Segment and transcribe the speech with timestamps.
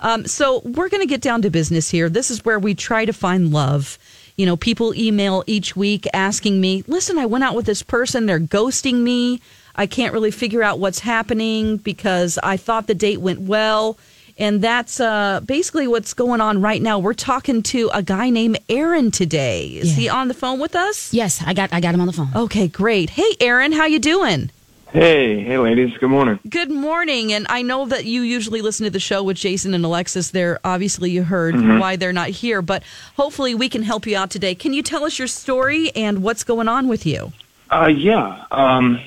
[0.00, 2.08] Um, so we're going to get down to business here.
[2.08, 3.98] This is where we try to find love.
[4.36, 8.26] You know, people email each week asking me, listen, I went out with this person,
[8.26, 9.40] they're ghosting me.
[9.76, 13.96] I can't really figure out what's happening because I thought the date went well.
[14.36, 16.98] And that's uh, basically what's going on right now.
[16.98, 19.66] We're talking to a guy named Aaron today.
[19.68, 19.94] Is Yeah.
[19.94, 21.14] he on the phone with us?
[21.14, 22.30] Yes, I got I got him on the phone.
[22.34, 23.10] Okay, great.
[23.10, 24.50] Hey, Aaron, how you doing?
[24.94, 25.90] Hey, hey, ladies.
[25.98, 26.38] Good morning.
[26.48, 27.32] Good morning.
[27.32, 30.30] And I know that you usually listen to the show with Jason and Alexis.
[30.30, 31.80] There, obviously, you heard Mm-hmm.
[31.80, 32.84] why they're not here, but
[33.16, 34.54] hopefully, we can help you out today.
[34.54, 37.32] Can you tell us your story and what's going on with you?
[37.72, 38.44] Uh, yeah.
[38.52, 39.00] Um,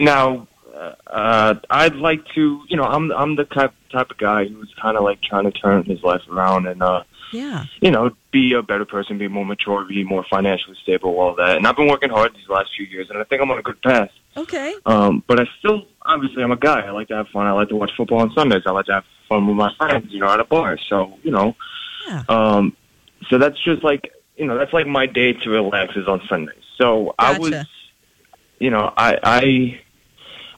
[0.00, 2.62] now, uh, uh, I'd like to.
[2.68, 5.52] You know, I'm I'm the type type of guy who's kind of like trying to
[5.52, 7.64] turn his life around and, uh, Yeah.
[7.80, 11.58] you know, be a better person, be more mature, be more financially stable, all that.
[11.58, 13.62] And I've been working hard these last few years, and I think I'm on a
[13.62, 14.10] good path.
[14.36, 14.74] Okay.
[14.86, 16.80] Um, but I still, obviously, I'm a guy.
[16.82, 17.46] I like to have fun.
[17.46, 18.62] I like to watch football on Sundays.
[18.66, 20.78] I like to have fun with my friends, you know, at a bar.
[20.88, 21.56] So, you know,
[22.08, 22.22] Yeah.
[22.28, 22.76] um,
[23.28, 26.62] so that's just like, you know, that's like my day to relax is on Sundays.
[26.80, 27.66] So I was,
[28.60, 29.80] you know, I, I,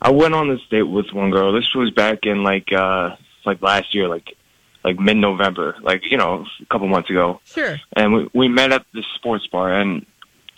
[0.02, 1.52] I went on this date with one girl.
[1.52, 3.16] This was back in like, uh,
[3.46, 4.36] like last year, like,
[4.84, 7.78] like mid-November, like, you know, a couple months ago Sure.
[7.94, 10.06] and we we met at the sports bar and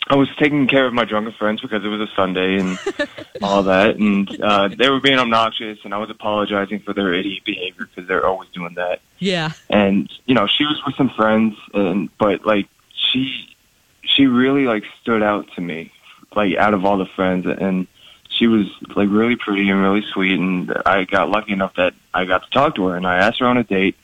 [0.07, 2.77] I was taking care of my drunken friends because it was a Sunday and
[3.41, 7.43] all that and uh they were being obnoxious and I was apologizing for their idiot
[7.45, 9.51] behavior because they're always doing that Yeah.
[9.69, 13.55] and you know she was with some friends and but like she
[14.01, 15.91] she really like stood out to me
[16.35, 17.87] like out of all the friends and
[18.29, 18.65] she was
[18.95, 22.49] like really pretty and really sweet and I got lucky enough that I got to
[22.49, 23.95] talk to her and I asked her on a date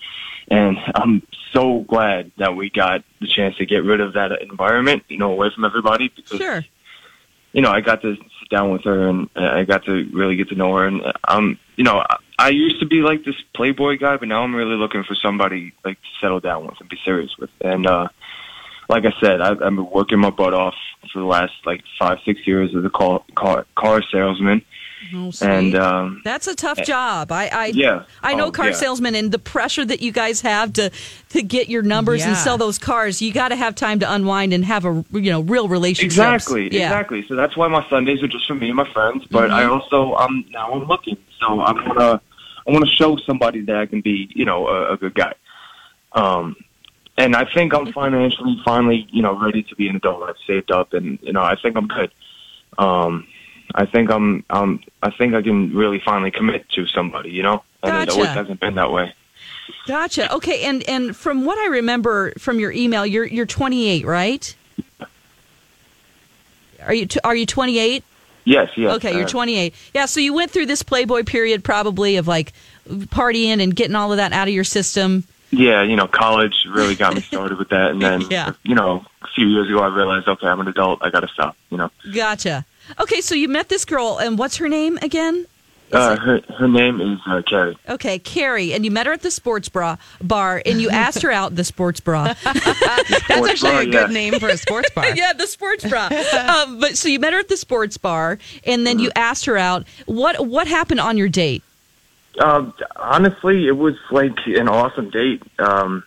[0.50, 1.24] and I'm
[1.54, 5.32] so glad that we got the chance to get rid of that environment, you know,
[5.32, 6.66] away from everybody because Sure.
[7.54, 10.50] you know, I got to sit down with her and I got to really get
[10.50, 10.88] to know her.
[10.88, 14.44] And um, you know, I, I used to be like this playboy guy, but now
[14.44, 17.50] I'm really looking for somebody like to settle down with and be serious with.
[17.62, 18.08] And uh,
[18.88, 20.76] like I said, I've, I've been working my butt off
[21.12, 24.64] for the last like five, six years as a car car, car salesman.
[25.16, 25.32] Oh.
[25.42, 27.32] And um, That's a tough job.
[27.32, 28.04] I, I Yeah.
[28.22, 28.74] I know Oh, car yeah.
[28.74, 30.92] salesmen and the pressure that you guys have to
[31.30, 33.22] to get your numbers and sell those cars.
[33.22, 36.06] You got to have time to unwind and have a you know real relationship.
[36.08, 36.88] Exactly, Yeah.
[36.88, 37.26] exactly.
[37.28, 39.26] So that's why my Sundays are just for me and my friends.
[39.32, 41.18] But I also, um, now I'm looking.
[41.40, 42.22] So I'm gonna
[42.68, 45.34] I wanna show somebody that I can be, you know, a, a good guy.
[46.14, 46.56] Um,
[47.18, 50.24] and I think I'm financially finally, you know, ready to be an adult.
[50.30, 52.12] I've saved up, and you know, I think I'm good.
[52.78, 53.28] Um,
[53.76, 57.64] I think I'm, um, I think I can really finally commit to somebody, you know,
[57.84, 58.40] and it always Gotcha.
[58.40, 59.14] hasn't been that way.
[59.88, 60.34] Gotcha.
[60.34, 64.56] Okay, and and from what I remember from your email, you're you're 28, right?
[66.86, 68.04] Are you t- are you 28?
[68.46, 68.96] Yes, yes.
[68.96, 69.74] Okay, you're uh, 28.
[69.94, 72.54] Yeah, so you went through this Playboy period probably of like
[72.88, 75.24] partying and getting all of that out of your system.
[75.52, 78.54] Yeah, you know, college really got me started with that, and then, Yeah.
[78.64, 81.28] you know, a few years ago, I realized, okay, I'm an adult, I got to
[81.28, 81.56] stop.
[81.70, 82.66] You know, Gotcha.
[83.00, 85.46] Okay, so you met this girl, and what's her name again?
[85.92, 87.78] uh, her her name is uh, Carrie.
[87.88, 91.32] Okay, Carrie, and you met her at the sports bra bar, and you asked her
[91.32, 92.34] out the sports bra.
[92.44, 94.06] That's Sports actually bar, a good yeah.
[94.08, 95.10] name for a sports bar.
[95.16, 96.10] yeah, the sports bra.
[96.48, 99.58] um, but so you met her at the sports bar, and then you asked her
[99.58, 99.86] out.
[100.06, 101.64] What what happened on your date?
[102.40, 105.44] Um, honestly, it was like an awesome date.
[105.58, 106.04] Um,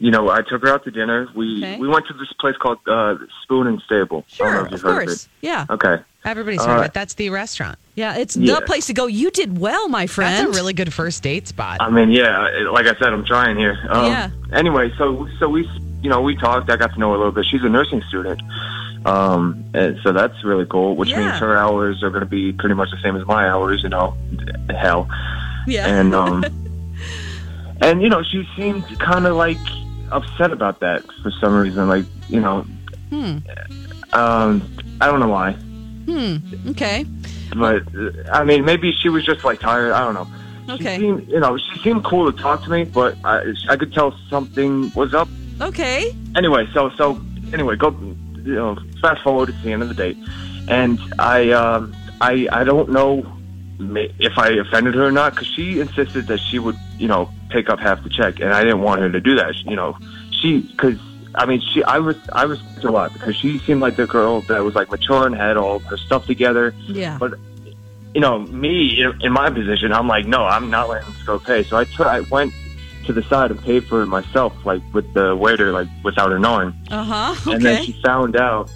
[0.00, 1.28] you know, I took her out to dinner.
[1.36, 1.76] We Okay.
[1.78, 4.24] we went to this place called uh, Spoon and Stable.
[4.40, 5.24] I don't know Sure, of heard course.
[5.26, 5.66] Of Yeah.
[5.70, 5.96] Okay.
[6.24, 6.92] Everybody's All heard of it.
[6.94, 7.78] That's the restaurant.
[7.94, 8.56] yeah, it's Yeah.
[8.56, 9.06] the place to go.
[9.06, 10.46] You did well, my friend.
[10.48, 11.78] That's a really good first date spot.
[11.80, 13.78] I mean, yeah, like I said, I'm trying here.
[13.88, 14.30] Um, Yeah.
[14.52, 15.68] Anyway, so so we,
[16.02, 16.70] you know, we talked.
[16.70, 17.44] I got to know her a little bit.
[17.46, 18.40] She's a nursing student,
[19.06, 20.96] um, and so that's really cool.
[20.96, 21.20] Which Yeah.
[21.20, 23.82] means her hours are going to be pretty much the same as my hours.
[23.82, 24.14] You know,
[24.70, 25.08] hell.
[25.66, 25.86] yeah.
[25.86, 26.44] and um
[27.82, 29.58] and you know, she seemed kind of like
[30.12, 31.88] upset about that for some reason.
[31.88, 32.64] Like, you know,
[33.10, 33.38] Hmm.
[34.12, 34.62] um,
[35.00, 35.56] I don't know why,
[36.70, 37.04] Okay.
[37.56, 39.92] but uh, I mean, maybe she was just like tired.
[39.92, 40.26] I don't know.
[40.74, 40.96] Okay.
[40.96, 43.92] She seemed, you know, she seemed cool to talk to me, but I, I could
[43.92, 45.28] tell something was up.
[45.60, 46.14] Okay.
[46.36, 47.20] Anyway, so so
[47.52, 47.90] anyway, go
[48.44, 50.16] you know, fast forward to the end of the date,
[50.68, 53.22] and I um, I I don't know
[54.18, 57.68] if I offended her or not because she insisted that she would you know pick
[57.68, 59.56] up half the check, and I didn't want her to do that.
[59.64, 59.96] You know,
[60.30, 60.98] she because.
[61.32, 61.84] I mean, she.
[61.84, 62.16] I was.
[62.32, 65.36] I was a lot because she seemed like the girl that was like mature and
[65.36, 66.74] had all her stuff together.
[66.88, 67.18] Yeah.
[67.20, 67.34] But
[68.14, 71.62] you know, me in, my position, I'm like, no, I'm not letting this girl pay.
[71.62, 72.52] So I took, I went
[73.06, 76.40] to the side and paid for it myself, like with the waiter, like without her
[76.40, 76.74] knowing.
[76.90, 77.52] Uh huh.
[77.52, 77.84] And then Okay.
[77.84, 78.68] she found out,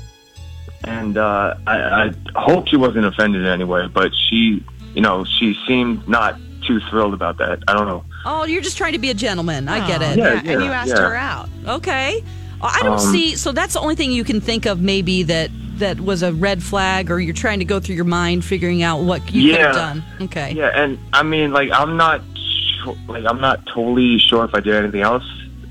[0.84, 4.62] and uh, I, I hope she wasn't offended in any way, but she,
[4.94, 6.36] you know, she seemed not
[6.66, 7.62] too thrilled about that.
[7.68, 8.04] I don't know.
[8.24, 9.68] Oh, you're just trying to be a gentleman.
[9.68, 10.18] I get Oh, it.
[10.18, 10.98] Yeah, and you asked yeah.
[11.00, 11.48] her out.
[11.66, 12.24] Okay.
[12.62, 13.34] I don't Um, see.
[13.36, 16.62] So that's the only thing you can think of, maybe that that was a red
[16.62, 19.74] flag, or you're trying to go through your mind, figuring out what you could have
[19.74, 20.04] done.
[20.22, 20.52] Okay.
[20.52, 22.22] Yeah, and I mean, like, I'm not
[22.82, 25.24] sure, like, I'm not totally sure if I did anything else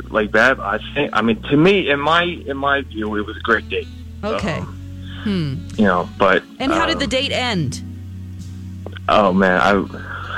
[0.09, 0.59] like that.
[0.59, 3.67] I think, I mean, to me, in my in my view, it was a great
[3.69, 3.87] date.
[4.23, 4.57] Okay.
[4.59, 4.79] Um,
[5.23, 5.55] Hmm.
[5.77, 7.81] you know, but And how did um, the date end?
[9.09, 9.71] Oh man, I,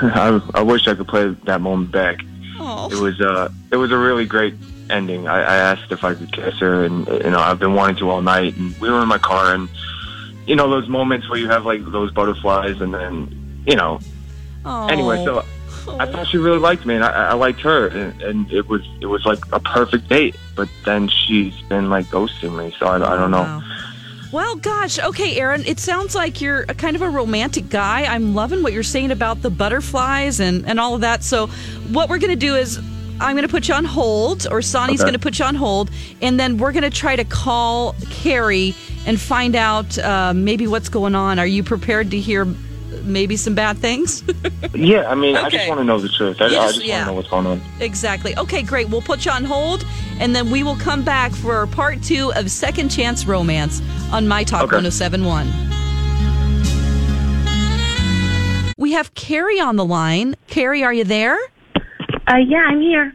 [0.02, 2.18] I I wish I could play that moment back.
[2.58, 2.88] Oh.
[2.90, 4.54] It was uh it was a really great
[4.90, 5.28] ending.
[5.28, 8.10] I, I asked if I could kiss her, and you know I've been wanting to
[8.10, 8.56] all night.
[8.56, 9.68] And we were in my car, and
[10.46, 14.00] you know those moments where you have like those butterflies, and then you know.
[14.64, 14.88] Oh.
[14.88, 15.44] Anyway, so
[15.98, 18.82] I thought she really liked me, and I, I liked her, and, and it was
[19.00, 20.36] it was like a perfect date.
[20.54, 23.62] But then she's been like ghosting me, so I, I don't know.
[24.32, 24.98] Well, gosh.
[24.98, 28.04] Okay, Aaron, it sounds like you're a kind of a romantic guy.
[28.04, 31.22] I'm loving what you're saying about the butterflies and, and all of that.
[31.22, 31.46] So,
[31.92, 32.78] what we're going to do is
[33.20, 35.06] I'm going to put you on hold, or Sonny's Okay.
[35.10, 35.90] going to put you on hold,
[36.20, 38.74] and then we're going to try to call Carrie
[39.06, 41.38] and find out uh, maybe what's going on.
[41.38, 42.46] Are you prepared to hear
[43.02, 44.22] maybe some bad things?
[44.74, 46.40] Yeah, I mean, I just want to know the truth.
[46.40, 46.96] I, You I just- just yeah.
[46.96, 47.62] want to know what's going on.
[47.80, 48.36] exactly.
[48.36, 48.88] Okay, great.
[48.90, 49.86] We'll put you on hold,
[50.20, 53.80] and then we will come back for part two of Second Chance Romance
[54.12, 54.76] on My Talk Okay.
[54.76, 55.46] 1071.
[58.78, 60.36] We have Carrie on the line.
[60.46, 61.38] Carrie, are you there?
[62.28, 63.14] Uh, yeah, I'm here.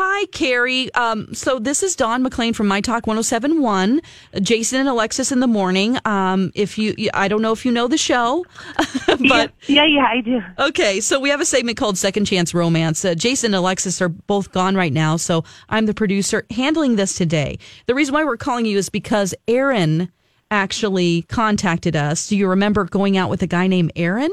[0.00, 0.94] Hi, Carrie.
[0.94, 4.00] Um, so this is Dawn McLean from My Talk 1071.
[4.40, 5.98] Jason and Alexis in the morning.
[6.04, 8.46] Um, if you, I don't know if you know the show,
[9.28, 10.40] but yeah, yeah, I do.
[10.60, 13.04] Okay, so we have a segment called Second Chance Romance.
[13.04, 17.14] Uh, Jason and Alexis are both gone right now, so I'm the producer handling this
[17.16, 17.58] today.
[17.86, 20.12] The reason why we're calling you is because Aaron
[20.52, 22.28] actually contacted us.
[22.28, 24.30] Do you remember going out with a guy named Aaron?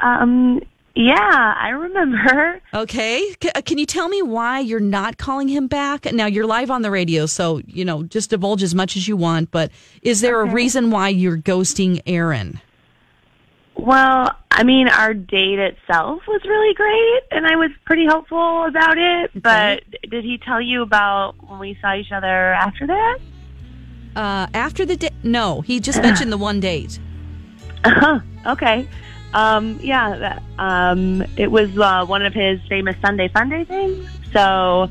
[0.00, 0.62] Um,
[0.98, 2.60] yeah, I remember.
[2.74, 6.12] Okay, C- uh, can you tell me why you're not calling him back?
[6.12, 9.16] Now you're live on the radio, so you know just divulge as much as you
[9.16, 9.52] want.
[9.52, 9.70] But
[10.02, 12.60] is there a reason why you're ghosting Aaron?
[13.76, 18.98] Well, I mean, our date itself was really great, and I was pretty hopeful about
[18.98, 19.30] it.
[19.40, 23.18] But did he tell you about when we saw each other after that?
[24.16, 25.12] Uh, after the date?
[25.22, 26.98] No, he just mentioned the one date.
[27.84, 28.18] Uh-huh.
[28.46, 28.88] Okay.
[29.34, 34.08] Um, yeah, that, um, it was uh, one of his famous Sunday Sunday things.
[34.32, 34.90] So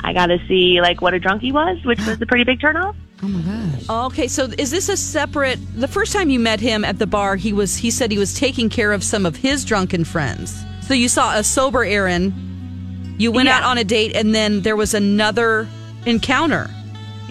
[0.00, 2.60] I got to see like what a drunk he was, which was a pretty big
[2.60, 2.94] turnoff.
[3.22, 3.88] Oh my gosh.
[4.12, 5.58] Okay, so is this a separate?
[5.74, 8.34] The first time you met him at the bar, he was he said he was
[8.34, 10.64] taking care of some of his drunken friends.
[10.82, 13.14] So you saw a sober Aaron.
[13.18, 13.58] You went Yeah.
[13.58, 15.66] out on a date, and then there was another
[16.04, 16.68] encounter.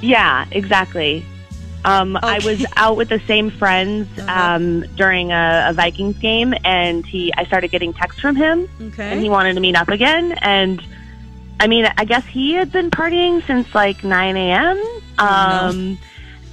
[0.01, 1.23] Yeah, exactly.
[1.85, 4.55] Um, I was out with the same friends Uh-huh.
[4.55, 9.11] um, during a, a Vikings game, and he I started getting texts from him, Okay.
[9.11, 10.33] and he wanted to meet up again.
[10.41, 10.81] And
[11.59, 14.77] I mean, I guess he had been partying since like 9 a.m.
[15.19, 15.25] Oh,
[15.69, 15.97] Um,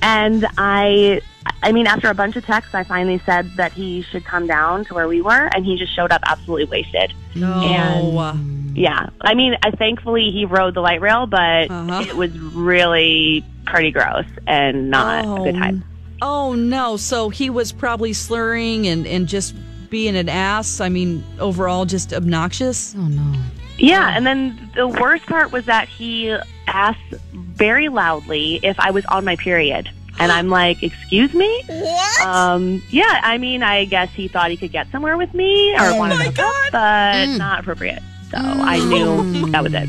[0.03, 1.21] and I,
[1.63, 4.85] I mean, after a bunch of texts, I finally said that he should come down
[4.87, 7.15] to where we were, and he just showed up absolutely wasted.
[7.35, 7.53] no.
[7.53, 12.05] And- Yeah, I mean, I, thankfully he rode the light rail, but Uh-huh.
[12.09, 15.85] it was really pretty gross and not a good time.
[16.21, 16.97] Oh no!
[16.97, 19.55] So he was probably slurring and and just
[19.91, 20.81] being an ass.
[20.81, 22.95] I mean, overall, just obnoxious.
[22.97, 23.35] Oh no.
[23.79, 26.37] Yeah, and then the worst part was that he
[26.69, 27.01] asked
[27.33, 29.91] very loudly if I was on my period.
[30.21, 31.63] And I'm like, excuse me?
[31.67, 32.21] What?
[32.27, 35.81] Um, yeah, I mean, I guess he thought he could get somewhere with me or
[35.81, 36.67] Oh wanted my to hook God.
[36.67, 38.03] up, but not appropriate.
[38.31, 39.89] So I knew that was it.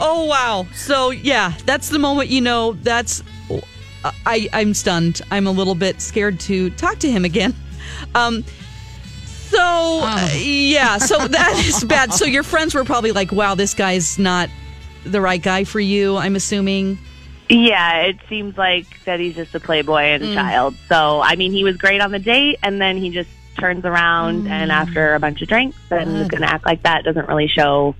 [0.00, 0.66] Oh wow!
[0.74, 2.72] So yeah, that's the moment you know.
[2.72, 3.22] That's
[4.24, 4.48] I.
[4.52, 5.20] I'm stunned.
[5.30, 7.54] I'm a little bit scared to talk to him again.
[8.14, 8.44] Um,
[9.50, 12.14] So uh, yeah, so that is bad.
[12.14, 14.48] So your friends were probably like, "Wow, this guy's not
[15.04, 16.98] the right guy for you." I'm assuming.
[17.48, 20.76] Yeah, it seems like that he's just a playboy and a child.
[20.88, 23.28] So, I mean, he was great on the date, and then he just
[23.58, 27.02] turns around and after a bunch of drinks and is going to act like that
[27.04, 27.94] doesn't really show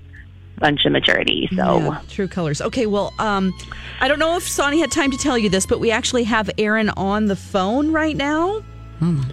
[0.61, 1.49] bunch of maturity.
[1.55, 2.61] So, Yeah, true colors.
[2.61, 3.53] Okay, well, um,
[3.99, 6.49] I don't know if Sonny had time to tell you this, but we actually have
[6.57, 8.63] Aaron on the phone right now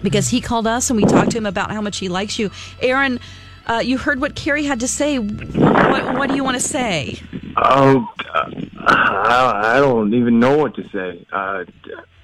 [0.01, 2.49] because he called us and we talked to him about how much he likes you.
[2.81, 3.19] Aaron,
[3.67, 5.19] uh, you heard what Carrie had to say.
[5.19, 7.19] What, what do you want to say?
[7.55, 11.23] Oh, uh, I, I don't even know what to say.
[11.31, 11.65] Uh,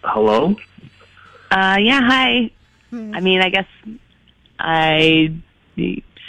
[0.04, 0.56] hello?
[1.52, 2.50] uh, yeah, hi.
[2.92, 3.68] I mean, I guess
[4.58, 5.36] I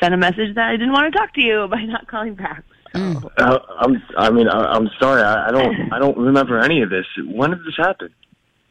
[0.00, 2.64] sent a message that I didn't want to talk to you by not calling back.
[2.94, 3.30] So.
[3.36, 4.02] Uh, I'm.
[4.16, 5.22] I mean, I, I'm sorry.
[5.22, 5.92] I, I don't.
[5.92, 7.04] I don't remember any of this.
[7.26, 8.14] When did this happen?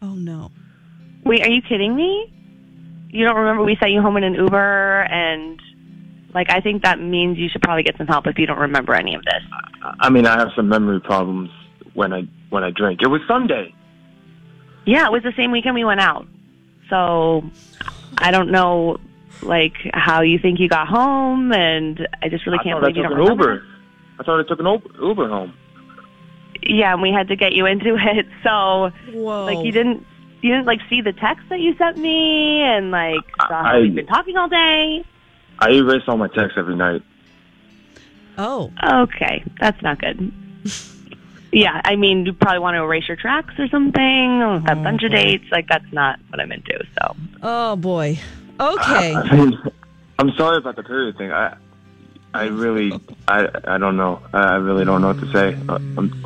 [0.02, 0.52] Oh, no.
[1.24, 2.32] Wait, are you kidding me?
[3.10, 5.60] You don't remember we sent you home in an Uber and
[6.36, 8.94] like I think that means you should probably get some help if you don't remember
[8.94, 9.42] any of this.
[9.82, 11.50] I I mean, I have some memory problems
[11.94, 13.02] when I when I drink.
[13.02, 13.74] It was Sunday.
[14.86, 16.28] Yeah, it was the same weekend we went out.
[16.90, 17.44] So
[18.18, 18.98] I don't know
[19.46, 22.92] like how you think you got home and I just really I can't thought I
[22.92, 23.54] believe you took don't an remember.
[23.54, 23.66] Uber.
[24.20, 25.54] I thought I took an Uber, Uber home.
[26.64, 28.26] Yeah, and we had to get you into it.
[28.44, 29.46] So Whoa.
[29.46, 30.06] like you didn't
[30.42, 33.80] you didn't like see the text that you sent me and like saw how I-
[33.82, 35.06] we've been talking all day.
[35.60, 37.02] I erase all my texts every night.
[38.38, 40.34] Oh, Okay, that's not good.
[41.54, 44.42] yeah, I mean, you probably want to erase your tracks or something.
[44.42, 46.86] A oh, bunch of dates, like that's not what I'm into.
[47.00, 48.20] So oh boy.
[48.60, 49.16] Okay.
[49.16, 49.52] I,
[50.20, 51.32] I'm sorry about the period thing.
[51.32, 51.58] I,
[52.34, 54.22] I really, I, I don't know.
[54.34, 55.58] I really don't know what to say.
[55.68, 56.26] Uh, I'm,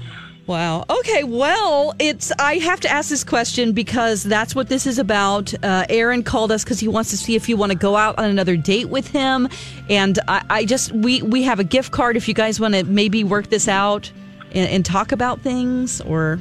[0.49, 0.83] Wow.
[0.89, 1.23] Okay.
[1.23, 2.31] Well, it's.
[2.39, 5.53] I have to ask this question because that's what this is about.
[5.63, 8.17] Uh, Aaron called us because he wants to see if you want to go out
[8.17, 9.47] on another date with him,
[9.91, 12.83] and I, I just we we have a gift card if you guys want to
[12.83, 14.11] maybe work this out
[14.51, 16.37] and, and talk about things, or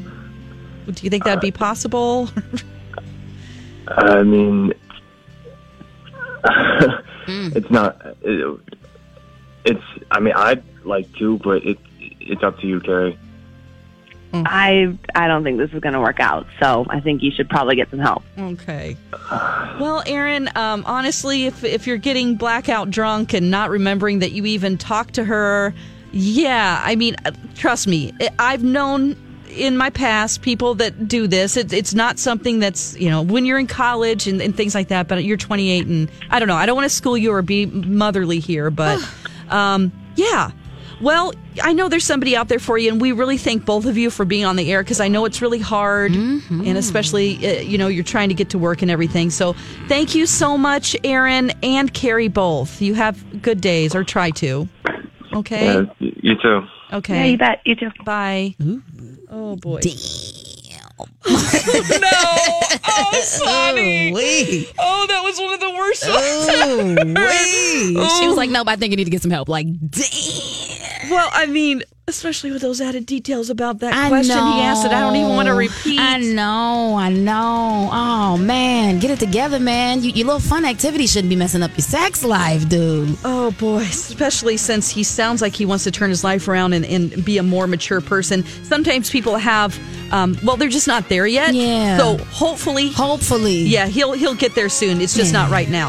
[0.87, 2.31] do you think that'd be possible?
[3.89, 4.73] I mean,
[7.29, 8.01] it's not.
[8.23, 8.61] It,
[9.65, 9.83] it's.
[10.11, 13.19] I mean, I'd like to, but it, it's up to you, Carrie.
[14.33, 16.47] I I don't think this is going to work out.
[16.61, 18.23] So I think you should probably get some help.
[18.39, 18.97] Okay.
[19.79, 24.45] Well, Aaron, um, honestly, if if you're getting blackout drunk and not remembering that you
[24.47, 25.73] even talked to her,
[26.11, 29.15] yeah, I mean, uh, trust me, I've known
[29.51, 31.57] in my past people that do this.
[31.57, 34.89] It's it's not something that's you know when you're in college and, and things like
[34.89, 35.09] that.
[35.09, 36.57] But you're 28, and I don't know.
[36.57, 39.01] I don't want to school you or be motherly here, but
[39.49, 40.51] um, yeah.
[41.01, 43.97] Well, I know there's somebody out there for you, and we really thank both of
[43.97, 47.61] you for being on the air because I know it's really hard, and especially uh,
[47.61, 49.31] you know you're trying to get to work and everything.
[49.31, 49.53] So
[49.87, 52.83] thank you so much, Aaron and Carrie both.
[52.83, 54.69] You have good days, or try to.
[55.33, 55.67] Okay.
[55.75, 56.63] Yeah, y- you too.
[56.93, 57.15] Okay.
[57.17, 57.61] Yeah, you bet.
[57.65, 57.91] You too.
[58.05, 58.57] Bye.
[59.31, 59.81] Oh boy.
[61.29, 61.39] no.
[62.91, 64.11] Oh, Sonny.
[64.11, 64.73] Oh, wait.
[64.79, 66.05] Oh, that was one of the worst.
[66.07, 68.11] Oh, wait.
[68.19, 68.53] She was like, oh.
[68.53, 69.49] nope, I think you need to get some help.
[69.49, 71.11] Like, damn.
[71.11, 74.53] Well, I mean, especially with those added details about that I question know.
[74.55, 76.01] he asked that I don't even want to repeat.
[76.01, 77.91] I know, I know.
[77.93, 80.03] Oh man, get it together, man.
[80.03, 83.17] You, your little fun activity shouldn't be messing up your sex life, dude.
[83.25, 86.85] Oh boy, especially since he sounds like he wants to turn his life around and,
[86.85, 88.45] and be a more mature person.
[88.65, 89.79] Sometimes people have,
[90.13, 91.55] um, well, they're just not there yet.
[91.55, 91.99] Yeah.
[91.99, 95.01] So hopefully, Hopefully, yeah, he'll he'll get there soon.
[95.01, 95.43] It's just Yeah.
[95.43, 95.87] not right now.